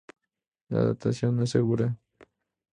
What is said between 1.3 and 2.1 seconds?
no es segura.